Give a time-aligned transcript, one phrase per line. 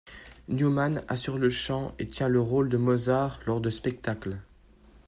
[0.47, 4.39] Neumann assure le chant et tien le rôle de Mozart lors de spectacles.